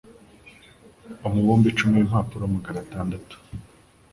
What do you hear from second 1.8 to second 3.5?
w'impapuro magana atandatu